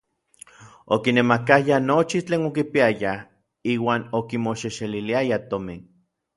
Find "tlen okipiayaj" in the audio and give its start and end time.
2.27-3.17